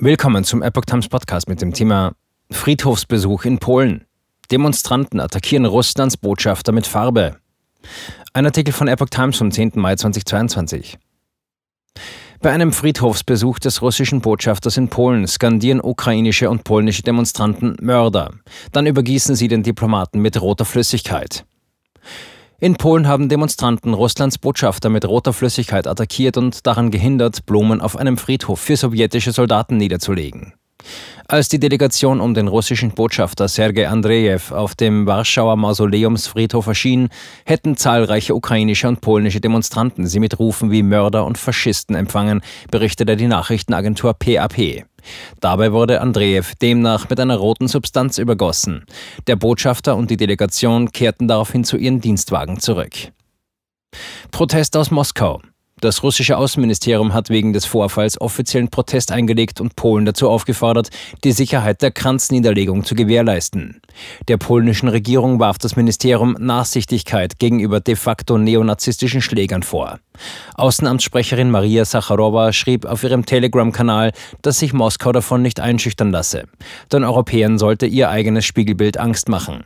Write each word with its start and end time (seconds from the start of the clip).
Willkommen 0.00 0.44
zum 0.44 0.62
Epoch 0.62 0.84
Times 0.84 1.08
Podcast 1.08 1.48
mit 1.48 1.60
dem 1.60 1.72
Thema 1.72 2.12
Friedhofsbesuch 2.52 3.44
in 3.44 3.58
Polen. 3.58 4.04
Demonstranten 4.48 5.18
attackieren 5.18 5.64
Russlands 5.64 6.16
Botschafter 6.16 6.70
mit 6.70 6.86
Farbe. 6.86 7.38
Ein 8.32 8.46
Artikel 8.46 8.72
von 8.72 8.86
Epoch 8.86 9.08
Times 9.08 9.38
vom 9.38 9.50
10. 9.50 9.72
Mai 9.74 9.96
2022. 9.96 10.98
Bei 12.40 12.52
einem 12.52 12.72
Friedhofsbesuch 12.72 13.58
des 13.58 13.82
russischen 13.82 14.20
Botschafters 14.20 14.76
in 14.76 14.86
Polen 14.88 15.26
skandieren 15.26 15.80
ukrainische 15.80 16.48
und 16.48 16.62
polnische 16.62 17.02
Demonstranten 17.02 17.74
Mörder. 17.80 18.30
Dann 18.70 18.86
übergießen 18.86 19.34
sie 19.34 19.48
den 19.48 19.64
Diplomaten 19.64 20.20
mit 20.20 20.40
roter 20.40 20.64
Flüssigkeit. 20.64 21.44
In 22.60 22.74
Polen 22.74 23.06
haben 23.06 23.28
Demonstranten 23.28 23.94
Russlands 23.94 24.36
Botschafter 24.36 24.88
mit 24.88 25.06
roter 25.06 25.32
Flüssigkeit 25.32 25.86
attackiert 25.86 26.36
und 26.36 26.66
daran 26.66 26.90
gehindert, 26.90 27.46
Blumen 27.46 27.80
auf 27.80 27.96
einem 27.96 28.16
Friedhof 28.18 28.58
für 28.58 28.76
sowjetische 28.76 29.30
Soldaten 29.30 29.76
niederzulegen. 29.76 30.54
Als 31.28 31.48
die 31.48 31.60
Delegation 31.60 32.20
um 32.20 32.34
den 32.34 32.48
russischen 32.48 32.90
Botschafter 32.90 33.46
Sergei 33.46 33.88
Andrejew 33.88 34.52
auf 34.52 34.74
dem 34.74 35.06
Warschauer 35.06 35.54
Mausoleumsfriedhof 35.56 36.66
erschien, 36.66 37.10
hätten 37.44 37.76
zahlreiche 37.76 38.34
ukrainische 38.34 38.88
und 38.88 39.02
polnische 39.02 39.40
Demonstranten 39.40 40.08
sie 40.08 40.18
mit 40.18 40.40
Rufen 40.40 40.72
wie 40.72 40.82
Mörder 40.82 41.26
und 41.26 41.38
Faschisten 41.38 41.94
empfangen, 41.94 42.40
berichtete 42.72 43.16
die 43.16 43.28
Nachrichtenagentur 43.28 44.14
PAP. 44.14 44.84
Dabei 45.40 45.72
wurde 45.72 46.00
Andrejew 46.00 46.44
demnach 46.60 47.08
mit 47.08 47.20
einer 47.20 47.36
roten 47.36 47.68
Substanz 47.68 48.18
übergossen. 48.18 48.84
Der 49.26 49.36
Botschafter 49.36 49.96
und 49.96 50.10
die 50.10 50.16
Delegation 50.16 50.92
kehrten 50.92 51.28
daraufhin 51.28 51.64
zu 51.64 51.76
ihren 51.76 52.00
Dienstwagen 52.00 52.60
zurück. 52.60 52.92
Protest 54.30 54.76
aus 54.76 54.90
Moskau. 54.90 55.40
Das 55.80 56.02
russische 56.02 56.36
Außenministerium 56.36 57.14
hat 57.14 57.30
wegen 57.30 57.52
des 57.52 57.64
Vorfalls 57.64 58.20
offiziellen 58.20 58.68
Protest 58.68 59.12
eingelegt 59.12 59.60
und 59.60 59.76
Polen 59.76 60.04
dazu 60.04 60.28
aufgefordert, 60.28 60.88
die 61.22 61.32
Sicherheit 61.32 61.82
der 61.82 61.92
Kranzniederlegung 61.92 62.84
zu 62.84 62.96
gewährleisten. 62.96 63.80
Der 64.26 64.38
polnischen 64.38 64.88
Regierung 64.88 65.38
warf 65.38 65.58
das 65.58 65.76
Ministerium 65.76 66.36
Nachsichtigkeit 66.38 67.38
gegenüber 67.38 67.80
de 67.80 67.94
facto 67.94 68.38
neonazistischen 68.38 69.22
Schlägern 69.22 69.62
vor. 69.62 70.00
Außenamtssprecherin 70.54 71.50
Maria 71.50 71.84
Sacharowa 71.84 72.52
schrieb 72.52 72.84
auf 72.84 73.04
ihrem 73.04 73.24
Telegram-Kanal, 73.24 74.12
dass 74.42 74.58
sich 74.58 74.72
Moskau 74.72 75.12
davon 75.12 75.42
nicht 75.42 75.60
einschüchtern 75.60 76.10
lasse. 76.10 76.44
Den 76.92 77.04
Europäern 77.04 77.58
sollte 77.58 77.86
ihr 77.86 78.10
eigenes 78.10 78.44
Spiegelbild 78.44 78.98
Angst 78.98 79.28
machen. 79.28 79.64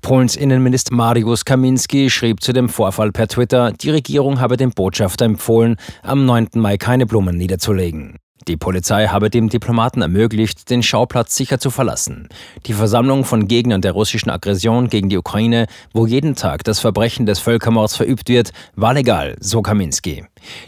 Polens 0.00 0.36
Innenminister 0.36 0.94
Mariusz 0.94 1.44
Kaminski 1.44 2.10
schrieb 2.10 2.42
zu 2.42 2.52
dem 2.52 2.68
Vorfall 2.68 3.12
per 3.12 3.28
Twitter, 3.28 3.72
die 3.72 3.90
Regierung 3.90 4.40
habe 4.40 4.56
dem 4.56 4.70
Botschafter 4.70 5.24
empfohlen, 5.24 5.76
am 6.02 6.24
9. 6.24 6.48
Mai 6.54 6.76
keine 6.76 7.06
Blumen 7.06 7.36
niederzulegen. 7.36 8.18
Die 8.48 8.56
Polizei 8.56 9.06
habe 9.08 9.28
dem 9.28 9.48
Diplomaten 9.48 10.00
ermöglicht, 10.00 10.70
den 10.70 10.82
Schauplatz 10.82 11.36
sicher 11.36 11.58
zu 11.58 11.70
verlassen. 11.70 12.28
Die 12.66 12.72
Versammlung 12.72 13.24
von 13.24 13.48
Gegnern 13.48 13.82
der 13.82 13.92
russischen 13.92 14.30
Aggression 14.30 14.88
gegen 14.88 15.10
die 15.10 15.18
Ukraine, 15.18 15.66
wo 15.92 16.06
jeden 16.06 16.36
Tag 16.36 16.64
das 16.64 16.80
Verbrechen 16.80 17.26
des 17.26 17.38
Völkermords 17.38 17.96
verübt 17.96 18.28
wird, 18.28 18.52
war 18.76 18.94
legal, 18.94 19.36
so 19.40 19.60
Kaminski. 19.60 20.24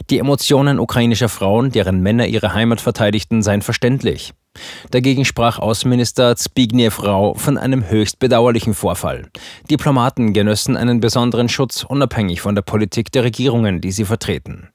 Die 0.09 0.19
Emotionen 0.19 0.79
ukrainischer 0.79 1.29
Frauen, 1.29 1.71
deren 1.71 2.01
Männer 2.01 2.27
ihre 2.27 2.53
Heimat 2.53 2.79
verteidigten, 2.79 3.41
seien 3.41 3.63
verständlich. 3.63 4.33
Dagegen 4.91 5.25
sprach 5.25 5.57
Außenminister 5.57 6.35
Zbigniew 6.35 6.91
Rau 7.01 7.33
von 7.33 7.57
einem 7.57 7.89
höchst 7.89 8.19
bedauerlichen 8.19 8.75
Vorfall. 8.75 9.29
Diplomaten 9.69 10.33
genössen 10.33 10.77
einen 10.77 10.99
besonderen 10.99 11.49
Schutz, 11.49 11.83
unabhängig 11.83 12.41
von 12.41 12.53
der 12.53 12.61
Politik 12.61 13.11
der 13.11 13.23
Regierungen, 13.23 13.81
die 13.81 13.91
sie 13.91 14.05
vertreten. 14.05 14.69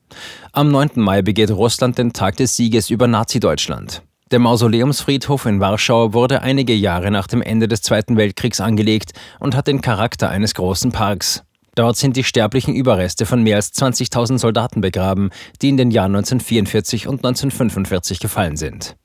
Am 0.53 0.71
9. 0.71 0.91
Mai 0.97 1.23
begeht 1.23 1.51
Russland 1.51 1.99
den 1.99 2.13
Tag 2.13 2.37
des 2.37 2.57
Sieges 2.57 2.91
über 2.91 3.07
Nazi-Deutschland. 3.07 4.03
Der 4.31 4.41
Mausoleumsfriedhof 4.41 5.47
in 5.47 5.59
Warschau 5.59 6.13
wurde 6.13 6.43
einige 6.43 6.75
Jahre 6.75 7.11
nach 7.11 7.27
dem 7.27 7.41
Ende 7.41 7.67
des 7.67 7.81
Zweiten 7.81 8.19
Weltkriegs 8.19 8.61
angelegt 8.61 9.13
und 9.41 9.57
hat 9.57 9.69
den 9.69 9.81
Charakter 9.81 10.29
eines 10.29 10.53
großen 10.53 10.93
Parks. 10.93 11.45
Dort 11.75 11.97
sind 11.97 12.17
die 12.17 12.25
sterblichen 12.25 12.75
Überreste 12.75 13.25
von 13.25 13.43
mehr 13.43 13.57
als 13.57 13.73
20.000 13.73 14.39
Soldaten 14.39 14.83
begraben, 14.83 15.31
die 15.63 15.71
in 15.71 15.79
den 15.79 15.91
Jahren 15.91 16.15
1944 16.15 17.07
und 17.07 17.25
1945 17.25 18.21
gefallen 18.21 18.59
sind. 18.59 18.99